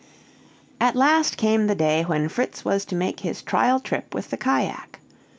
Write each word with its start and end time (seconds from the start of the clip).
At 0.79 0.95
last 0.95 1.37
came 1.37 1.67
the 1.67 1.75
day 1.75 2.01
when 2.01 2.27
Fritz 2.27 2.65
was 2.65 2.85
to 2.85 2.95
make 2.95 3.19
his 3.19 3.43
trial 3.43 3.79
trip 3.79 4.15
with 4.15 4.31
the 4.31 4.37
cajack. 4.37 4.99